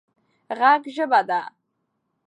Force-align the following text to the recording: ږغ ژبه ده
ږغ 0.57 0.61
ژبه 0.95 1.19
ده 1.27 1.41